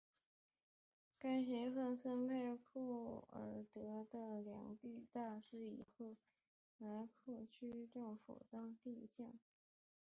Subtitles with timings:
[1.19, 6.15] 该协议分配给库尔德人的领地大致与后
[6.79, 9.39] 来库区政府的领地相当。